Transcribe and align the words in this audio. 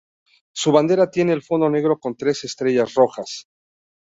Su 0.51 0.71
bandera 0.71 1.11
tiene 1.11 1.31
el 1.31 1.43
fondo 1.43 1.69
negro 1.69 1.99
con 1.99 2.15
tres 2.17 2.43
estrellas 2.43 2.95
rojas. 2.95 3.45